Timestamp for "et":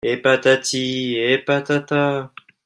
0.03-0.17, 1.15-1.37